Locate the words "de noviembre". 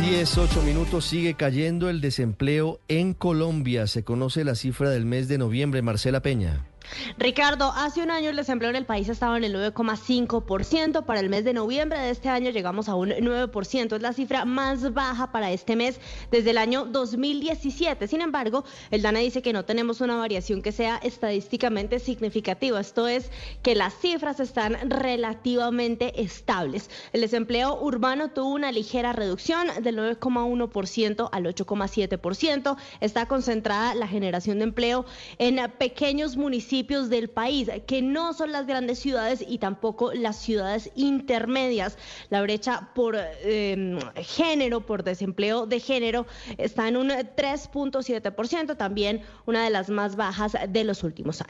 5.26-5.82, 11.42-11.98